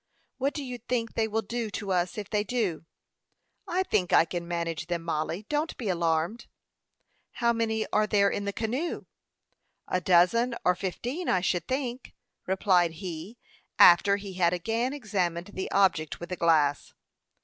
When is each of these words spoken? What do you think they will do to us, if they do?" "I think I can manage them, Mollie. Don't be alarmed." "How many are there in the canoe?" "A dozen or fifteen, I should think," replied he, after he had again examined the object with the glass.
What 0.39 0.55
do 0.55 0.63
you 0.63 0.79
think 0.79 1.13
they 1.13 1.27
will 1.27 1.43
do 1.43 1.69
to 1.69 1.91
us, 1.91 2.17
if 2.17 2.27
they 2.27 2.43
do?" 2.43 2.85
"I 3.67 3.83
think 3.83 4.11
I 4.11 4.25
can 4.25 4.47
manage 4.47 4.87
them, 4.87 5.03
Mollie. 5.03 5.45
Don't 5.47 5.77
be 5.77 5.89
alarmed." 5.89 6.47
"How 7.33 7.53
many 7.53 7.85
are 7.93 8.07
there 8.07 8.27
in 8.31 8.45
the 8.45 8.51
canoe?" 8.51 9.05
"A 9.87 10.01
dozen 10.01 10.55
or 10.65 10.73
fifteen, 10.73 11.29
I 11.29 11.41
should 11.41 11.67
think," 11.67 12.15
replied 12.47 12.93
he, 12.93 13.37
after 13.77 14.15
he 14.15 14.33
had 14.33 14.53
again 14.53 14.91
examined 14.91 15.51
the 15.53 15.69
object 15.71 16.19
with 16.19 16.29
the 16.29 16.35
glass. 16.35 16.95